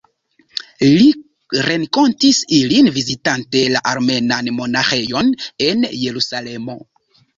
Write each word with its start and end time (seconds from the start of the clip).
Li 0.85 1.03
renkontis 1.65 2.39
ilin 2.59 2.89
vizitante 2.97 3.63
la 3.75 3.83
armenan 3.91 4.53
monaĥejon 4.61 5.31
en 5.67 5.89
Jerusalemo. 6.07 6.79